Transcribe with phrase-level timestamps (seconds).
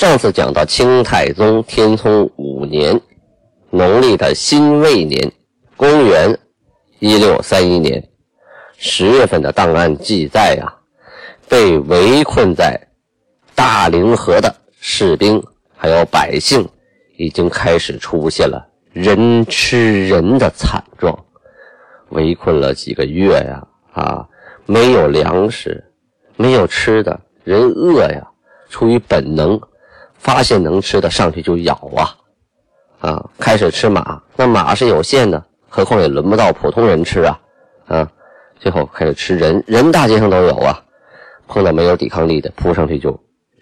[0.00, 2.98] 上次讲到清太宗天聪五年，
[3.68, 5.30] 农历的辛未年，
[5.76, 6.38] 公元
[7.00, 8.02] 一六三一年
[8.78, 10.74] 十月份的档案记载呀，
[11.50, 12.80] 被围困在
[13.54, 14.50] 大凌河的
[14.80, 15.38] 士兵
[15.76, 16.66] 还有百姓，
[17.18, 21.14] 已经开始出现了人吃人的惨状。
[22.08, 24.26] 围困了几个月呀，啊，
[24.64, 25.84] 没有粮食，
[26.36, 28.26] 没有吃的，人饿呀，
[28.70, 29.60] 出于本能。
[30.20, 32.14] 发现能吃的上去就咬啊，
[33.00, 37.40] 啊，开始吃马，那马是有限的，何况也轮不到普通人吃啊，
[37.86, 38.12] 啊，
[38.58, 40.84] 最后开始吃人，人大街上都有啊，
[41.48, 43.10] 碰到没有抵抗力的，扑上去就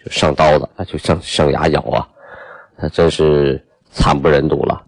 [0.03, 2.05] 就上刀子啊，就上上牙咬啊，
[2.75, 4.83] 那真是惨不忍睹了。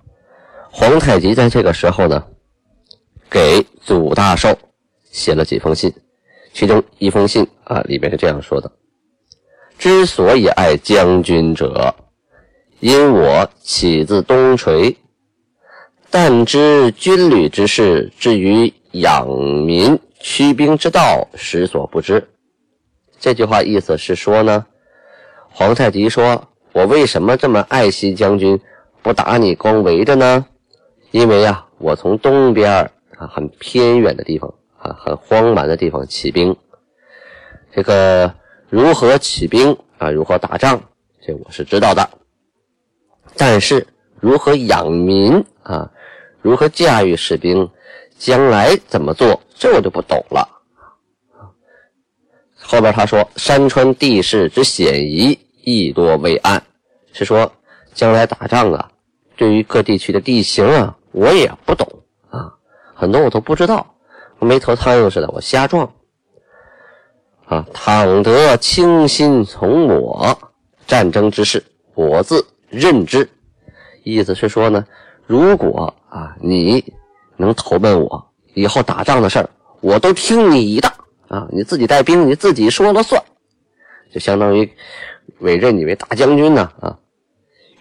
[0.69, 2.22] 皇太极在这个时候呢，
[3.30, 4.53] 给祖大寿
[5.09, 5.94] 写了几封信，
[6.53, 8.69] 其中一封信啊，里面是这样说的。
[9.82, 11.96] 之所以爱将军者，
[12.82, 14.96] 因我起自东陲，
[16.12, 22.30] 但知军旅之事，至于养民驱兵之道，实所不知。
[23.20, 24.64] 这句话意思是说呢，
[25.50, 28.62] 皇太极说：“我为什么这么爱惜将军，
[29.02, 30.46] 不打你，光围着呢？
[31.09, 32.72] 因为呀，我从东边
[33.18, 36.56] 啊，很偏远的地方啊，很荒蛮的地方起兵，
[37.74, 38.32] 这个。”
[38.72, 40.09] 如何起兵啊？
[40.09, 40.81] 如何打仗？
[41.22, 42.09] 这我是知道的。
[43.36, 43.86] 但是
[44.22, 45.91] 如何养民啊？
[46.41, 47.69] 如何驾驭士兵？
[48.17, 49.41] 将来怎么做？
[49.56, 50.47] 这我就不懂了。
[52.56, 56.63] 后边他说：“山川地势之险夷，亦多为案。”
[57.12, 57.51] 是说
[57.94, 58.90] 将来打仗啊，
[59.35, 61.85] 对于各地区的地形啊，我也不懂
[62.29, 62.53] 啊，
[62.96, 63.96] 很多我都不知道，
[64.40, 65.91] 没头苍蝇似的，我瞎撞。
[67.51, 70.39] 啊，倘得倾心从我，
[70.88, 71.62] 战争之事，
[71.95, 73.28] 我自任之。
[74.03, 74.85] 意思是说呢，
[75.28, 76.81] 如果啊，你
[77.35, 79.50] 能投奔我，以后打仗的事儿，
[79.81, 80.88] 我都听你的
[81.28, 83.22] 啊，你自己带兵，你自己说了算，
[84.13, 84.72] 就相当于
[85.40, 86.97] 委任你为大将军呢啊，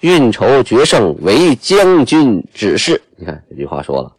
[0.01, 3.01] 运筹决胜为将军指示。
[3.15, 4.13] 你看这句话说了，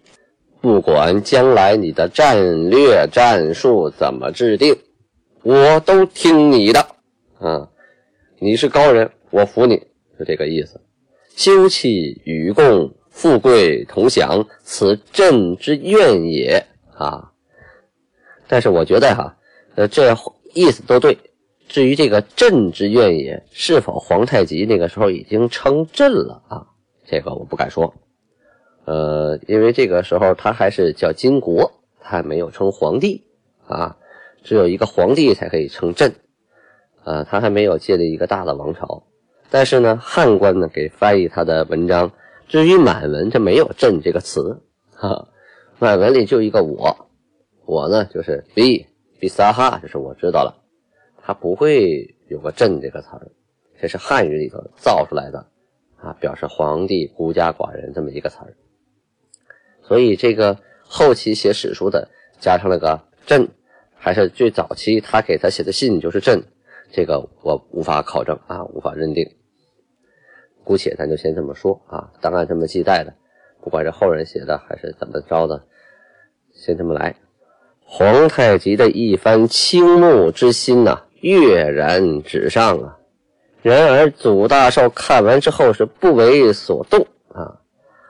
[0.62, 4.74] 不管将来你的战略战术怎么制定。
[5.44, 6.80] 我都听你的，
[7.40, 7.68] 啊，
[8.38, 9.76] 你是高人，我服你，
[10.18, 10.80] 是这个意思。
[11.36, 16.64] 休戚与共，富贵同享，此朕之愿也
[16.94, 17.32] 啊。
[18.48, 19.36] 但是我觉得哈，
[19.74, 20.16] 呃，这
[20.54, 21.18] 意思都对。
[21.68, 26.68] 至于这个朕之愿也，是否皇太极那个时候已经称朕了啊？
[27.06, 27.92] 这个我不敢说。
[28.86, 33.24] 呃，因为这个时候他还是叫金国，他还没有称皇帝
[33.66, 33.98] 啊。
[34.44, 36.14] 只有一个皇帝才可以称朕，
[37.04, 39.04] 啊，他还没有建立一个大的王朝。
[39.50, 42.12] 但是呢，汉官呢给翻译他的文章。
[42.48, 44.62] 至于满文，这没有“朕”这个词，
[44.94, 45.30] 哈，
[45.80, 47.10] 满文里就一个我，
[47.66, 48.86] 我呢就是 b
[49.20, 50.62] b 撒哈，就是我知道了，
[51.22, 53.32] 他不会有个“朕”这个词儿，
[53.80, 55.48] 这是汉语里头造出来的，
[55.96, 58.54] 啊，表示皇帝孤家寡人这么一个词儿。
[59.82, 62.10] 所以这个后期写史书的
[62.40, 63.48] 加上了个“朕”。
[64.04, 66.42] 还是最早期他给他写的信就是朕，
[66.92, 69.30] 这个我无法考证啊，无法认定。
[70.64, 73.14] 姑且咱就先这么说啊，档案这么记载的，
[73.64, 75.64] 不管是后人写的还是怎么着的，
[76.52, 77.16] 先这么来。
[77.86, 82.98] 皇太极的一番倾慕之心呐，跃然纸上啊。
[83.62, 87.06] 然而祖大寿看完之后是不为所动
[87.36, 87.62] 啊。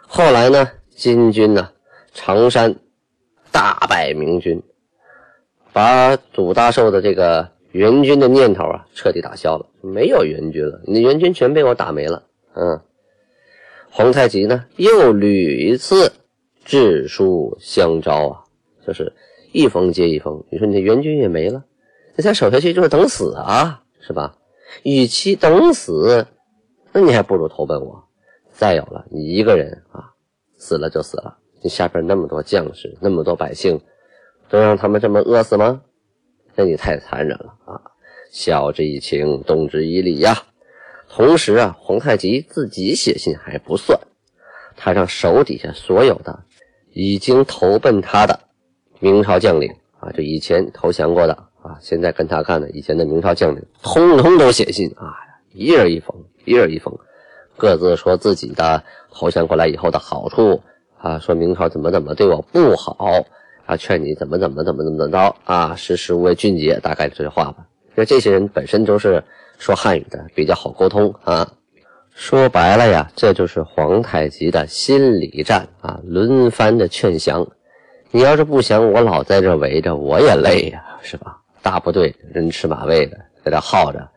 [0.07, 1.71] 后来呢，金军呢，
[2.13, 2.77] 常山
[3.51, 4.63] 大败明军。
[5.73, 12.23] 把祖大寿的这个援军的念头啊，彻底打消了，没有援军了，你的援军全被我打没了。
[12.53, 12.81] 嗯，
[13.89, 16.11] 皇太极呢，又屡次
[16.65, 18.43] 致书相招啊，
[18.85, 19.13] 就是
[19.53, 20.43] 一封接一封。
[20.51, 21.63] 你说你的援军也没了，
[22.15, 24.35] 你再守下去就是等死啊，是吧？
[24.83, 26.25] 与其等死，
[26.91, 28.03] 那你还不如投奔我。
[28.51, 30.11] 再有了，你一个人啊，
[30.57, 33.79] 死了就死了，你下边那么多将士，那么多百姓。
[34.51, 35.81] 都让他们这么饿死吗？
[36.55, 37.79] 那你太残忍了啊！
[38.29, 40.43] 晓之以情，动之以理呀。
[41.07, 43.97] 同时啊，皇太极自己写信还不算，
[44.75, 46.43] 他让手底下所有的
[46.91, 48.37] 已经投奔他的
[48.99, 55.15] 明朝将领啊，就以前投降过的啊，现在跟他干的以前的明朝将领，通通都写信啊，
[55.53, 56.13] 一人一封，
[56.43, 56.93] 一人一封，
[57.55, 60.61] 各自说自己的投降过来以后的好处
[60.97, 63.25] 啊，说明朝怎么怎么对我不好
[63.71, 67.65] 啊，劝你怎么怎么怎么怎么着啊，识时务为俊杰，大概这些话吧。
[67.89, 69.23] 因为这些人本身都是。
[69.61, 71.47] 说汉语的比较好沟通啊，
[72.15, 77.47] 说白了呀，这就是皇太极的心理战啊，轮番的劝降。
[78.09, 81.37] 你要是不降，我老在这围着，我也累呀，是吧？
[81.61, 83.15] 大部队人吃马喂的，
[83.45, 84.09] 在这耗着。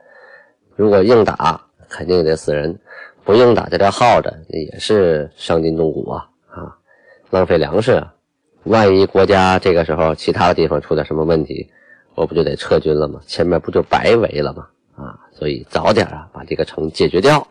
[0.76, 1.60] 如果硬打，
[1.90, 2.74] 肯定得死人；
[3.22, 6.74] 不硬打，在这耗着，也是伤筋动骨啊啊，
[7.28, 8.13] 浪费粮食啊。
[8.64, 11.70] 万一国家这个时候其他的地方出点什么问题，
[12.14, 13.20] 我不就得撤军了吗？
[13.26, 14.66] 前面不就白围了吗？
[14.96, 17.46] 啊，所以早点啊把这个城解决掉，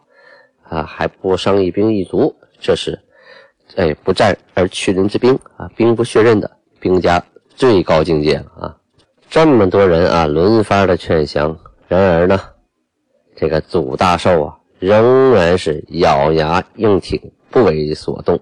[0.64, 2.98] 啊还不伤一兵一卒，这是，
[3.76, 6.50] 哎不战而屈人之兵啊，兵不血刃的
[6.80, 8.78] 兵家最高境界了啊！
[9.30, 11.58] 这么多人啊轮番的劝降，
[11.88, 12.40] 然而呢，
[13.36, 17.20] 这个祖大寿啊仍然是咬牙硬挺，
[17.52, 18.40] 不为所动。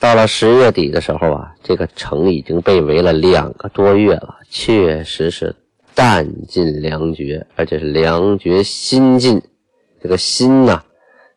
[0.00, 5.54] 到了十月底的时候啊，这个城已经被围了两个多月了，确实是。
[5.92, 9.42] 弹尽粮绝，而且是粮绝心尽。
[10.00, 10.80] 这个心呐，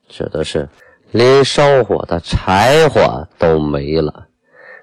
[0.08, 0.70] 指的是
[1.12, 4.28] 连烧火的柴火都没了。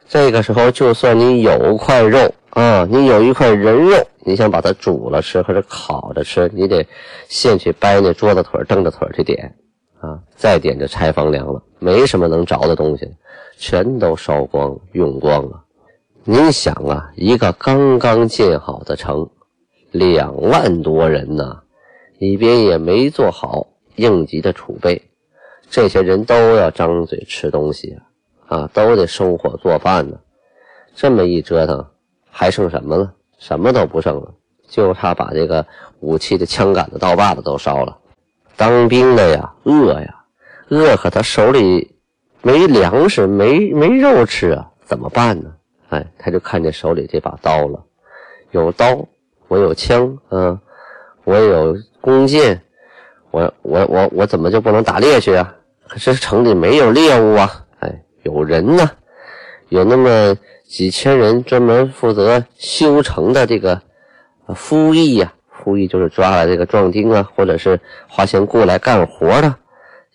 [0.07, 6.85] 这个时候，就算你有块肉啊，你有一块人肉，你想把它煮了吃或者烤着吃，你得
[7.29, 9.55] 先去掰那桌子腿、凳子腿去点
[10.01, 13.09] 啊，再点这柴房粮了，没什么能着的东西，
[13.57, 15.63] 全都烧光用光了。
[16.25, 19.29] 您想啊，一个刚刚建好的城。
[19.93, 21.63] 两万多人呢，
[22.19, 23.67] 里边也没做好
[23.97, 25.03] 应急的储备，
[25.69, 27.99] 这些人都要张嘴吃东西
[28.47, 30.17] 啊，啊，都得生火做饭呢。
[30.95, 31.85] 这么一折腾，
[32.31, 33.13] 还剩什么了？
[33.39, 34.33] 什么都不剩了，
[34.69, 35.67] 就差把这个
[35.99, 37.99] 武器的枪杆子、刀把子都烧了。
[38.61, 40.15] 当兵的呀，饿呀，
[40.69, 41.97] 饿，可他手里
[42.43, 45.51] 没粮食，没没肉吃啊，怎么办呢？
[45.89, 47.83] 哎，他就看见手里这把刀了，
[48.51, 49.09] 有刀。
[49.49, 50.61] 我有枪，嗯，
[51.25, 52.61] 我有弓箭，
[53.31, 55.57] 我我我我怎么就不能打猎去啊？
[55.89, 57.65] 可是城里没有猎物啊！
[57.79, 58.91] 哎，有人呢，
[59.71, 60.37] 有那么
[60.69, 63.81] 几千人专门负责修城的这个
[64.55, 65.33] 夫役呀，
[65.71, 69.55] 夫役就是抓来这个壮丁啊，或者是花钱雇来干活的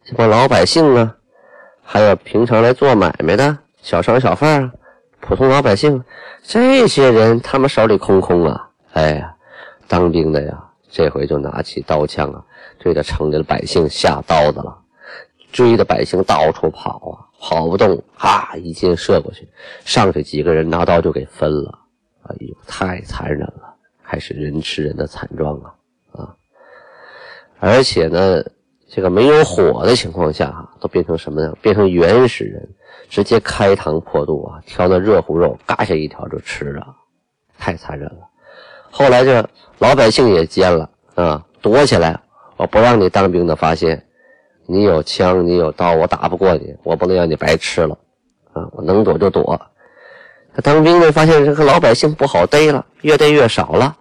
[0.04, 1.16] 这帮老百姓啊，
[1.82, 4.72] 还有平常来做买卖的小商小贩啊，
[5.22, 6.04] 普通老百姓，
[6.44, 8.70] 这些人他们手里空空啊。
[8.92, 9.34] 哎呀，
[9.88, 12.44] 当兵的呀，这回就拿起刀枪啊，
[12.78, 14.78] 对着城里的百姓下刀子了，
[15.54, 19.48] 追着百姓到处跑啊，跑不动，哈，一箭射过去，
[19.86, 21.80] 上去几个人拿刀就给分了。
[22.28, 23.65] 哎呦，太残忍了，
[24.16, 25.76] 还是人吃人的惨状啊
[26.14, 26.36] 啊！
[27.60, 28.42] 而且呢，
[28.88, 31.54] 这个没有火的情况下，都变成什么呢？
[31.62, 32.66] 变成原始人，
[33.10, 36.96] 直接开膛破肚啊，挑那热乎肉，嘎下一条就吃了，
[37.60, 38.30] 太残忍了。
[38.90, 42.18] 后来这老百姓也奸了啊，躲起来，
[42.56, 44.02] 我不让你当兵的发现，
[44.66, 47.98] 你有枪，你有刀，我打不过你，我不能让你白吃了
[48.54, 48.66] 啊！
[48.72, 49.60] 我能躲就躲。
[50.54, 53.98] 他当兵的发现这个老百姓不好逮了，越逮越少了，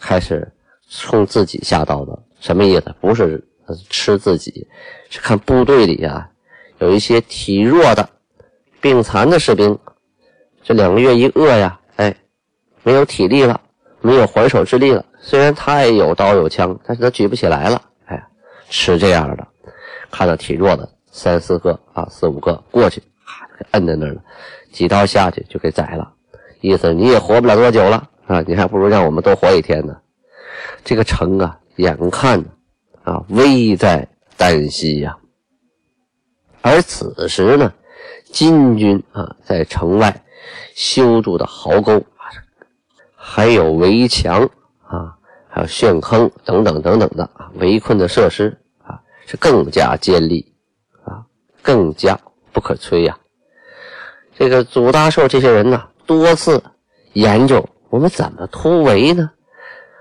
[0.00, 0.50] 开始
[0.88, 2.18] 冲自己下刀子。
[2.40, 2.94] 什么意思？
[3.00, 3.44] 不是
[3.88, 4.66] 吃自己，
[5.10, 6.28] 是看部队里啊
[6.78, 8.08] 有一些体弱的、
[8.80, 9.78] 病残的士兵，
[10.62, 12.16] 这两个月一饿呀，哎，
[12.82, 13.60] 没有体力了。
[14.02, 15.04] 没有还手之力了。
[15.20, 17.82] 虽然他也有刀有枪，但是他举不起来了。
[18.06, 18.18] 哎，
[18.70, 19.46] 吃这样的，
[20.10, 24.22] 看到体弱的三四个啊，四五个过去，哈，给摁在那儿了，
[24.72, 26.14] 几刀下去就给宰了。
[26.62, 29.96] 意思你也活不了多久了啊，你还不如让我们多活一天呢。
[30.84, 32.38] 这个城啊，眼看
[33.02, 34.06] 啊危在
[34.38, 35.18] 旦夕呀。
[36.62, 37.72] 而此时呢，
[38.30, 40.22] 金军啊在城外
[40.76, 42.00] 修筑的壕沟。
[43.16, 44.48] 还有围墙
[44.86, 45.14] 啊，
[45.48, 50.54] 还有陷坑等等等等的，围困的设施啊是更加坚利
[51.04, 51.26] 啊，
[51.62, 52.18] 更加
[52.52, 53.16] 不可摧呀。
[54.36, 56.62] 这个祖大寿这些人呢，多次
[57.12, 59.30] 研究我们怎么突围呢？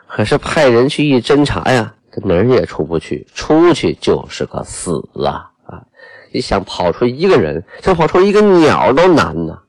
[0.08, 5.84] 可是派人去一侦查呀，这哪也出不去，出去就是个死啊啊！
[6.32, 9.60] 你想跑出一个人，想跑出一个鸟都难呐。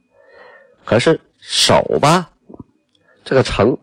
[0.84, 2.30] 可是守吧。
[3.24, 3.76] 这个城，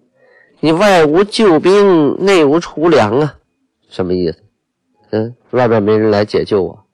[0.59, 3.35] 你外无救兵，内无储粮啊，
[3.89, 4.37] 什么意思？
[5.11, 6.85] 嗯，外边没人来解救我，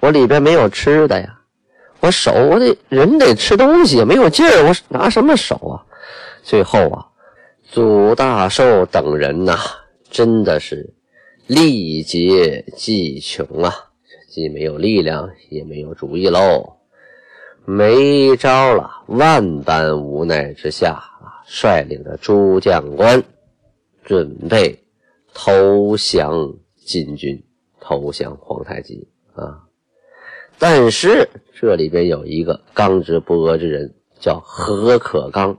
[0.00, 1.40] 我里边没有吃的呀，
[2.00, 5.84] 我手我得人得吃东西，没有劲儿，我拿什么手啊？
[6.48, 7.06] 最后啊，
[7.62, 9.54] 祖大寿等人呐，
[10.08, 10.94] 真的是
[11.46, 13.70] 力竭计穷啊，
[14.30, 16.78] 既没有力量，也没有主意喽，
[17.66, 23.22] 没招了，万般无奈之下啊，率领着诸将官
[24.02, 24.82] 准备
[25.34, 26.54] 投降
[26.86, 27.44] 金军。
[27.78, 29.64] 投降皇太极啊！
[30.58, 35.58] 但是这里边有一个刚直不阿之人，叫何可刚。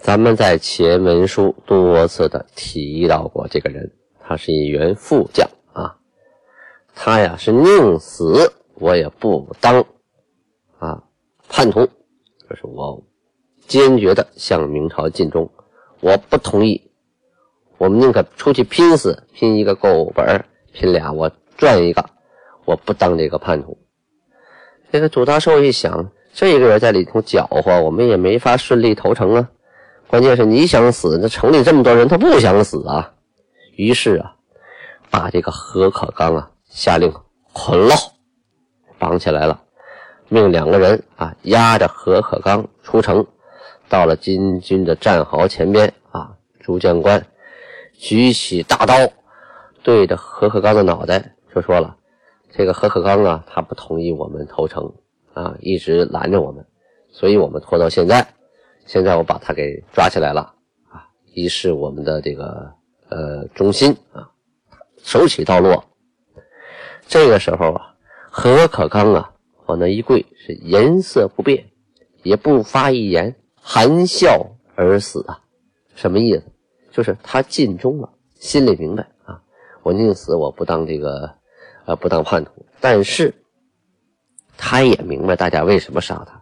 [0.00, 5.96] 咱们在前文书多次的提到过这个人，他是一员副将啊。
[6.94, 9.84] 他呀是宁死我也不当
[10.78, 11.04] 啊
[11.48, 11.86] 叛徒，
[12.48, 13.02] 就是我
[13.66, 15.50] 坚决的向明朝尽忠，
[16.00, 16.90] 我不同意，
[17.78, 21.30] 我们宁可出去拼死，拼一个够本拼俩我。
[21.56, 22.02] 赚一个，
[22.64, 23.76] 我不当这个叛徒。
[24.90, 29.50] 这个祖大寿一想，这个人在里头搅和，我们也没法顺利投诚啊。
[30.10, 33.12] 关键是你想死，那城里这么多人，他不想死啊。
[33.76, 34.34] 于是啊，
[35.08, 37.14] 把这个何可刚啊下令
[37.52, 37.94] 捆了，
[38.98, 39.62] 绑起来了，
[40.28, 43.24] 命两个人啊押着何可刚出城，
[43.88, 47.24] 到了金军的战壕前边啊，朱将官
[47.94, 48.94] 举起大刀，
[49.84, 51.36] 对着何可刚的脑袋。
[51.54, 51.96] 就说了，
[52.52, 54.92] 这个何可刚啊，他不同意我们投诚
[55.34, 56.66] 啊，一直拦着我们，
[57.12, 58.26] 所以我们拖到现在。
[58.90, 60.52] 现在我把他给抓起来了
[60.88, 62.74] 啊，一是我们的这个
[63.08, 64.28] 呃忠心啊。
[65.04, 65.84] 手起刀落，
[67.06, 67.94] 这个时候啊，
[68.32, 69.32] 何可刚啊
[69.66, 71.70] 往那一跪，是颜色不变，
[72.24, 75.40] 也不发一言，含笑而死啊。
[75.94, 76.42] 什么意思？
[76.90, 79.40] 就是他尽忠了，心里明白啊，
[79.84, 81.38] 我宁死我不当这个。
[81.86, 83.34] 呃，不当叛徒，但是
[84.58, 86.39] 他也明白大家为什么杀他，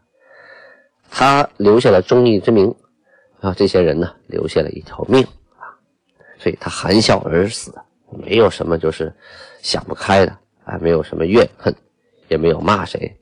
[1.11, 2.75] 他留下了忠义之名，
[3.41, 5.25] 啊，这些人呢留下了一条命
[5.57, 5.73] 啊，
[6.39, 7.75] 所以他含笑而死，
[8.11, 9.13] 没有什么就是
[9.63, 10.33] 想不开的
[10.65, 11.75] 啊，没有什么怨恨，
[12.29, 13.17] 也没有骂谁。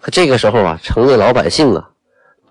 [0.00, 1.90] 可这个时候啊，城内老百姓啊，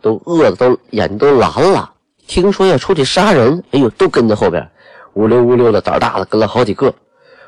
[0.01, 1.93] 都饿的都眼都蓝了，
[2.27, 4.69] 听说要出去杀人，哎呦，都跟在后边，
[5.13, 6.93] 乌溜乌溜的，胆大的跟了好几个。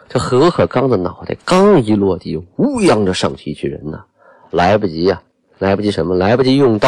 [0.07, 4.05] 这何可刚的脑袋刚一落地，乌泱着上去一群人呢，
[4.51, 5.21] 来不及呀，
[5.59, 6.15] 来不及什么？
[6.15, 6.87] 来不及用刀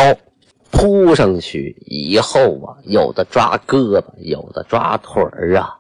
[0.72, 5.80] 扑上去以后啊，有的抓胳膊，有的抓腿儿啊，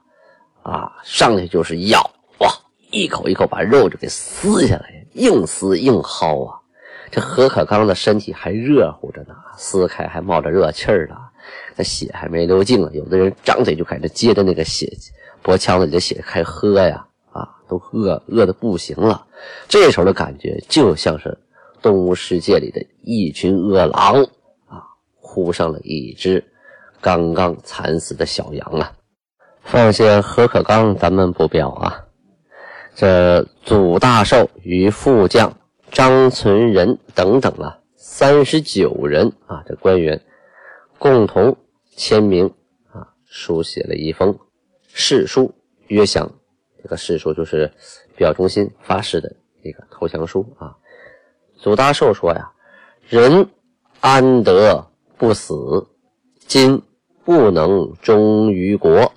[0.63, 1.99] 啊，上去就是咬
[2.39, 2.51] 哇，
[2.91, 6.55] 一口一口把肉就给撕下来，硬撕硬薅啊。
[7.11, 11.15] 这何可刚的身体还热乎着呢，撕开还冒着热气儿呢，
[11.75, 14.91] 那血还没流净呢，有的人张嘴就开始接着那个血，
[15.41, 17.05] 脖腔子里的血开喝呀。
[17.31, 19.27] 啊都饿饿的不行了，
[19.67, 21.37] 这时候的感觉就像是
[21.81, 24.23] 动物世界里的一群饿狼
[24.67, 24.83] 啊，
[25.21, 26.43] 扑上了一只
[27.01, 28.93] 刚刚惨死的小羊啊！
[29.63, 32.05] 放下何可刚，咱们不表啊。
[32.95, 35.57] 这祖大寿与副将
[35.91, 40.21] 张存仁等等啊，三十九人啊，这官员
[40.97, 41.55] 共同
[41.95, 42.53] 签名
[42.91, 44.37] 啊，书写了一封
[44.87, 45.53] 誓书，
[45.87, 46.31] 约降。
[46.81, 47.71] 这个誓书就是
[48.15, 50.75] 表忠心发誓的一个投降书啊。
[51.61, 52.51] 祖大寿说呀
[53.07, 53.49] ：“人
[53.99, 54.87] 安得
[55.17, 55.87] 不死？
[56.47, 56.81] 今
[57.23, 59.11] 不能忠于国，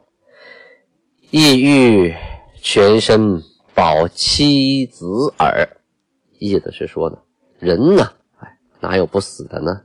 [1.31, 2.15] 意欲
[2.61, 3.43] 全身
[3.75, 5.07] 保妻子
[5.39, 5.69] 耳。”
[6.39, 7.19] 意思是说呢，
[7.59, 9.81] 人呢，哎，哪有不死的呢？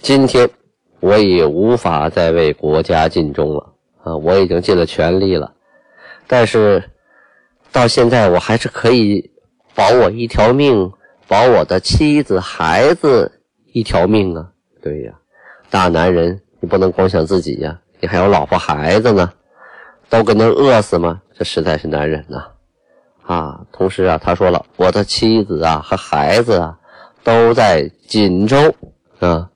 [0.00, 0.48] 今天
[1.00, 5.54] 我已无法再为国家尽忠了啊，我已经尽了全力了，
[6.26, 6.90] 但是。
[7.72, 9.32] 到现在我还是可以
[9.74, 10.92] 保我一条命，
[11.26, 13.40] 保我的妻子孩子
[13.72, 14.48] 一条命啊！
[14.82, 15.12] 对呀，
[15.70, 19.32] 大男人你不能光想自己呀，你还有老婆孩子呢，
[20.08, 21.22] 都跟那饿死吗？
[21.32, 22.46] 这实在是难忍呐！
[23.22, 26.78] 啊，同时啊，他说了，我的妻子啊和孩子啊
[27.22, 28.74] 都在锦州
[29.18, 29.50] 啊，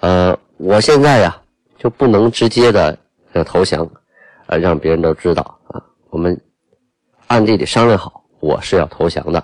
[0.00, 1.40] 呃，我现在呀
[1.78, 2.98] 就不能直接的
[3.32, 3.88] 要投降，
[4.46, 6.40] 呃，让别人都知道啊，我们。
[7.28, 9.42] 暗地里商量好，我是要投降的。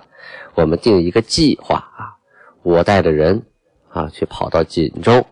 [0.59, 2.19] 我们定一个计划啊，
[2.63, 3.41] 我带着人
[3.87, 5.25] 啊去跑到锦州，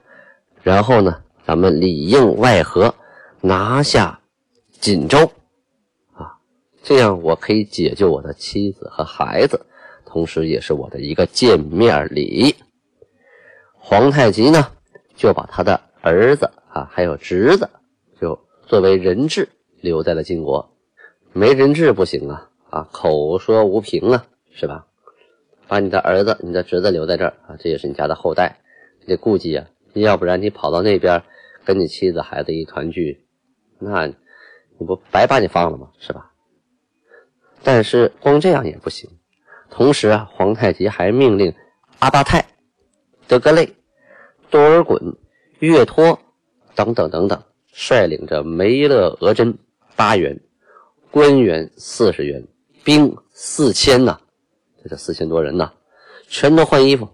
[0.63, 2.96] 然后呢，咱们里应外合，
[3.41, 4.22] 拿下
[4.79, 5.29] 锦州
[6.13, 6.38] 啊，
[6.81, 9.65] 这样我可以解救我的妻子和孩子，
[10.05, 12.55] 同时也是我的一个见面礼。
[13.74, 14.72] 皇太极呢，
[15.13, 17.69] 就把他的儿子啊还有侄子，
[18.22, 19.50] 就作为人质
[19.81, 20.74] 留在了晋国。
[21.34, 22.50] 没人质不行啊。
[22.69, 24.87] 啊，口说无凭啊，是吧？
[25.67, 28.59] 把你的儿子、你的侄子留在这儿啊，这也是你家的后代，
[29.01, 29.67] 你得顾及啊。
[29.93, 31.24] 要不然你跑到那边
[31.65, 33.25] 跟你妻子孩子一团聚，
[33.79, 35.89] 那你不白把你放了吗？
[36.00, 36.31] 是吧？
[37.63, 39.09] 但是光这样也不行。
[39.69, 41.53] 同时啊，皇太极还命令
[42.00, 42.45] 阿巴泰、
[43.27, 43.75] 德格类、
[44.50, 45.15] 多尔衮、
[45.59, 46.19] 岳托
[46.75, 47.43] 等等等等，
[47.74, 49.57] 率领着梅勒额真
[49.95, 50.39] 八员，
[51.12, 52.47] 官员四十员，
[52.83, 54.21] 兵四千呐，
[54.88, 55.72] 这四千多人呐，
[56.27, 57.10] 全都换衣服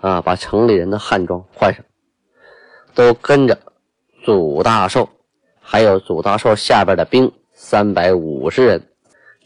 [0.00, 1.84] 啊，把城里人的汉装换上，
[2.94, 3.58] 都跟着
[4.24, 5.08] 祖大寿，
[5.60, 8.88] 还有祖大寿下边的兵三百五十人。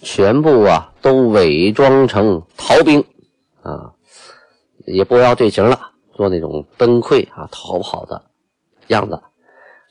[0.02, 3.02] 全部啊，都伪装成逃兵，
[3.62, 3.94] 啊，
[4.84, 8.30] 也不要队形了，做那种崩溃啊、逃跑的
[8.88, 9.18] 样子，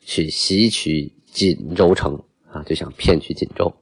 [0.02, 3.74] 去袭取锦州城啊，就想骗取锦州。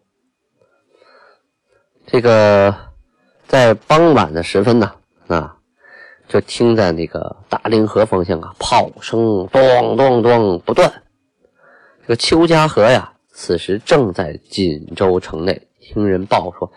[2.07, 2.73] 这个
[3.53, 4.91] 在傍晚的时分呢，
[5.27, 5.55] 啊，
[6.27, 10.91] 就听在那个大凌河方向啊，炮声咚咚咚不断。
[12.01, 15.67] 这个邱家河呀，此时正在锦州城内。
[15.79, 16.71] 听人报说，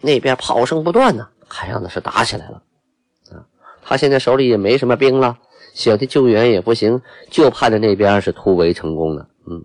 [0.00, 2.60] 那边炮声不断呢，看样子是打起来了。
[3.30, 3.46] 啊，
[3.80, 5.38] 他现在手里也没什么兵了，
[5.74, 9.28] 想去救援也不行，就盼着那边是突围成功的。
[9.48, 9.64] 嗯，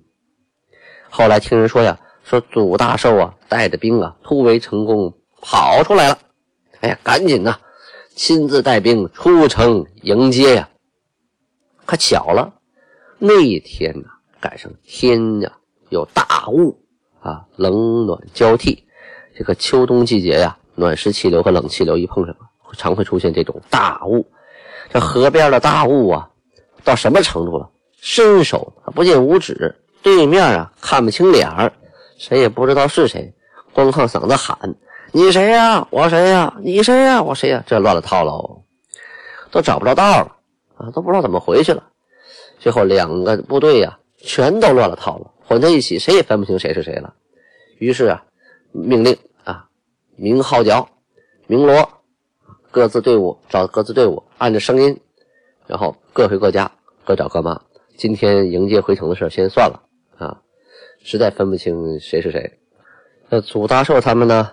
[1.09, 6.19] 后来听人说呀，说祖大寿啊带着兵啊突围成功跑出来了。
[6.81, 7.57] 哎呀，赶紧呐，
[8.15, 10.69] 亲自带兵出城迎接呀。
[11.85, 12.53] 可巧了，
[13.17, 14.07] 那一天呐，
[14.39, 15.51] 赶上天呀
[15.89, 16.77] 有大雾。
[17.19, 18.83] 啊，冷暖交替，
[19.37, 22.35] 这个秋冬季节呀，暖湿气流和冷气流一碰上，
[22.75, 24.25] 常会出现这种大雾。
[24.89, 26.27] 这河边的大雾啊，
[26.83, 27.69] 到什么程度了？
[27.97, 31.71] 伸手不见五指，对面啊看不清脸儿，
[32.17, 33.31] 谁也不知道是谁，
[33.71, 34.57] 光靠嗓子喊
[35.13, 35.85] ：“你谁呀？
[35.89, 36.57] 我谁呀？
[36.61, 37.21] 你谁呀？
[37.21, 38.63] 我谁呀？”这乱了套喽，
[39.51, 40.37] 都找不着道了
[40.75, 41.83] 啊，都不知道怎么回去了。
[42.59, 45.31] 最后两个部队呀，全都乱了套了。
[45.45, 47.13] 混在一起，谁也分不清谁是谁了。
[47.77, 48.23] 于是啊，
[48.71, 49.67] 命令啊，
[50.15, 50.87] 鸣号角，
[51.47, 51.89] 鸣锣，
[52.69, 54.97] 各自队伍找各自队伍，按着声音，
[55.67, 56.71] 然后各回各家，
[57.03, 57.59] 各找各妈。
[57.97, 59.83] 今天迎接回城的事先算了
[60.17, 60.39] 啊，
[61.03, 62.59] 实在分不清谁是谁。
[63.27, 64.51] 那祖大寿他们呢，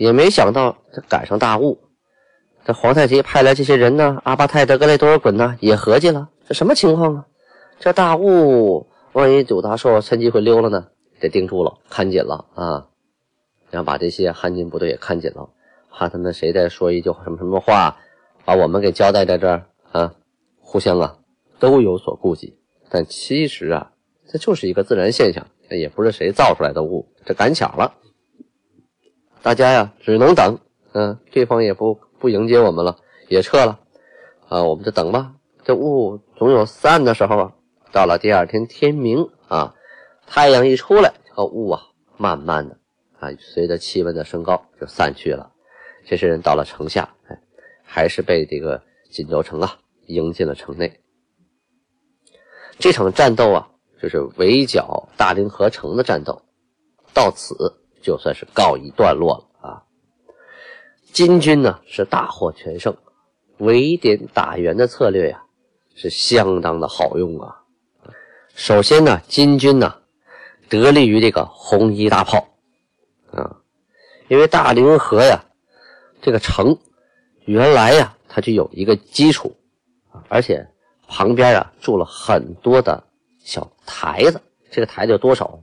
[0.00, 1.78] 也没想到这赶上大雾。
[2.64, 7.26] 这皇太极派来这些人呢，阿巴泰、德格雷多尔衮呢，也合计了，这什么情况啊？
[7.78, 8.86] 这大雾。
[9.12, 10.86] 万一祖大寿趁机会溜了呢？
[11.20, 12.86] 得盯住了，看紧了啊！
[13.68, 15.50] 然后把这些汉军部队也看紧了，
[15.90, 17.98] 怕他们谁再说一句什么什么话，
[18.44, 20.14] 把我们给交代在这儿啊！
[20.60, 21.16] 互相啊
[21.58, 22.56] 都有所顾忌。
[22.88, 23.90] 但其实啊，
[24.28, 27.12] 这就是一个自然现象，也不是谁造出来的雾。
[27.26, 27.94] 这赶巧了，
[29.42, 30.58] 大家呀只能等。
[30.92, 32.96] 嗯，对方也不不迎接我们了，
[33.28, 33.78] 也撤了
[34.48, 34.64] 啊！
[34.64, 35.34] 我们就等吧。
[35.62, 37.52] 这雾总有散的时候啊。
[37.92, 39.74] 到了第二天天明啊，
[40.24, 41.82] 太阳一出来，这个雾啊，
[42.16, 42.78] 慢慢的
[43.18, 45.50] 啊，随着气温的升高就散去了。
[46.06, 47.36] 这些人到了城下，哎，
[47.82, 49.76] 还是被这个锦州城啊
[50.06, 51.00] 迎进了城内。
[52.78, 53.68] 这场战斗啊，
[54.00, 56.42] 就是围剿大凌河城的战斗，
[57.12, 59.82] 到此就算是告一段落了啊。
[61.12, 62.96] 金军呢是大获全胜，
[63.58, 65.42] 围点打援的策略呀，
[65.94, 67.62] 是相当的好用啊。
[68.54, 69.96] 首先呢，金军呢
[70.68, 72.48] 得力于这个红衣大炮
[73.32, 73.56] 啊，
[74.28, 75.44] 因为大凌河呀
[76.20, 76.78] 这个城
[77.44, 79.56] 原来呀它就有一个基础
[80.28, 80.68] 而且
[81.08, 83.02] 旁边啊住了很多的
[83.38, 85.60] 小台子，这个台子有多少？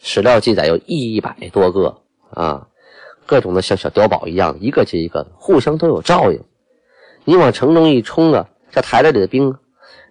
[0.00, 2.68] 史料记载有一百多个啊，
[3.26, 6.44] 各种的像小碉堡一样，一个接一个的，互相都有照应。
[7.24, 9.56] 你往城中一冲啊，这台子里的兵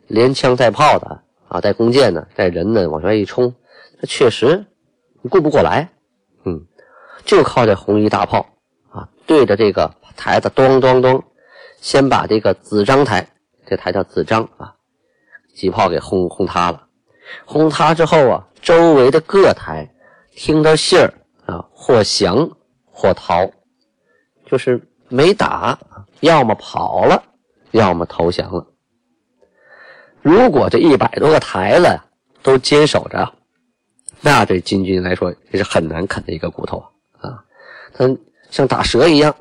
[0.07, 1.21] 连枪带炮的。
[1.49, 3.53] 啊，带弓箭的，带人呢，往外一冲，
[4.01, 4.65] 这确实
[5.29, 5.91] 顾不过来。
[6.45, 6.65] 嗯，
[7.25, 8.47] 就靠这红衣大炮
[8.89, 11.23] 啊，对着这个台子咚咚咚，
[11.79, 13.29] 先把这个子章台，
[13.67, 14.73] 这台叫子章啊，
[15.53, 16.87] 几炮给轰轰塌了。
[17.45, 19.89] 轰塌之后啊，周围的各台
[20.35, 21.13] 听到信儿
[21.45, 22.49] 啊，或降
[22.91, 23.49] 或逃，
[24.45, 25.77] 就是没打，
[26.21, 27.23] 要么跑了，
[27.71, 28.65] 要么投降了。
[30.21, 31.99] 如果这一百多个台子
[32.41, 33.33] 都坚守着，
[34.21, 36.81] 那对金军来说也是很难啃的一个骨头
[37.19, 37.43] 啊！
[37.93, 38.09] 它
[38.49, 39.35] 像打蛇一样，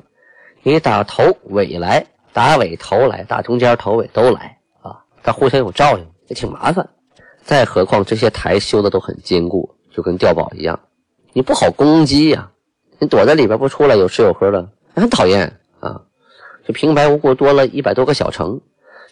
[0.61, 5.03] 你打头尾来，打尾头来，打中间头尾都来啊！
[5.23, 6.89] 它互相有照应，也挺麻烦。
[7.43, 10.79] 再何况这些台修的都很坚固，就跟碉堡一样，
[11.33, 12.49] 你不好攻击呀。
[12.99, 16.03] 你躲在里边不出来，有吃有喝的，很讨厌啊！
[16.65, 18.61] 就平白无故多了一百多个小城，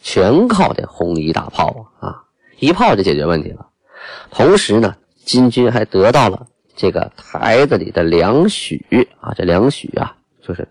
[0.01, 2.23] 全靠这红衣大炮啊，
[2.59, 3.67] 一炮就解决问题了。
[4.29, 10.65] 同时呢，金军还得到了这个台子里的粮许啊，这粮许啊，就是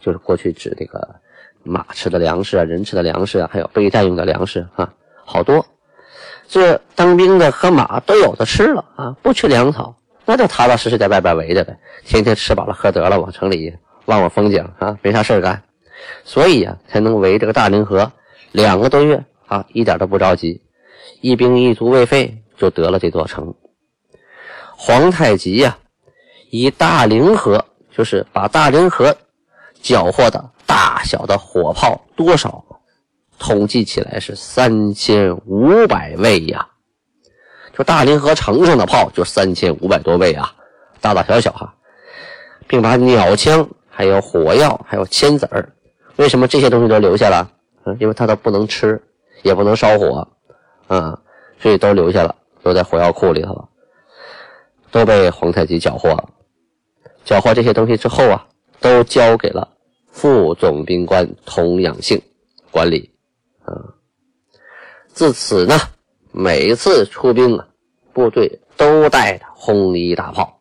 [0.00, 1.14] 就是过去指这个
[1.62, 4.92] 马吃的粮食啊，人吃的粮食啊，还有备战用的粮食啊，
[5.24, 5.64] 好多。
[6.48, 15.62] 这当兵的和马都有的吃了啊，不缺粮草，那就踏踏实实在外边围着呗，天天吃饱了喝得了，往城里望望风景啊，没啥事干，
[16.24, 18.12] 所以啊，才能围这个大凌河
[18.52, 20.62] 两个多月啊，一点都不着急，
[21.20, 23.54] 一兵一卒未费就得了这座城。
[24.76, 25.78] 皇太极呀，
[26.50, 27.64] 以大凌河，
[27.96, 29.16] 就是把大凌河
[29.80, 32.64] 缴获的大小的火炮多少？
[33.38, 36.66] 统计起来是三千五百位呀，
[37.76, 40.54] 就大凌河城上的炮就三千五百多位啊，
[41.00, 41.74] 大大小小哈，
[42.66, 45.72] 并把鸟枪、还有火药、还有铅子儿，
[46.16, 47.50] 为什么这些东西都留下了？
[47.84, 49.02] 嗯，因为它都不能吃，
[49.42, 50.26] 也不能烧火，
[50.88, 51.18] 嗯，
[51.58, 53.68] 所以都留下了，都在火药库里头了，
[54.90, 56.30] 都被皇太极缴获了。
[57.24, 58.46] 缴获这些东西之后啊，
[58.80, 59.68] 都交给了
[60.10, 62.20] 副总兵官童养性
[62.70, 63.13] 管理。
[65.14, 65.78] 自此呢，
[66.32, 67.68] 每次出兵啊，
[68.12, 70.60] 部队都带着红衣大炮。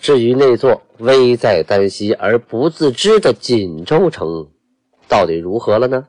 [0.00, 4.48] 至于那座危在旦夕而不自知的锦州城，
[5.08, 6.06] 到底如何了呢？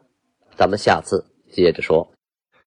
[0.55, 2.11] 咱们下次接着说。